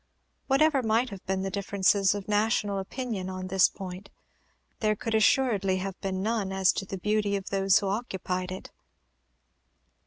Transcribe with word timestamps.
Whatever 0.47 0.81
might 0.81 1.11
have 1.11 1.23
been 1.27 1.43
the 1.43 1.51
differences 1.51 2.15
of 2.15 2.27
national 2.27 2.79
opinion 2.79 3.29
on 3.29 3.49
this 3.49 3.69
point, 3.69 4.09
there 4.79 4.95
could 4.95 5.13
assuredly 5.13 5.77
have 5.77 6.01
been 6.01 6.23
none 6.23 6.51
as 6.51 6.73
to 6.73 6.87
the 6.87 6.97
beauty 6.97 7.35
of 7.35 7.51
those 7.51 7.77
who 7.77 7.87
occupied 7.87 8.51
it. 8.51 8.71